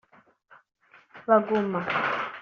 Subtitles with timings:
[1.27, 1.81] Baguma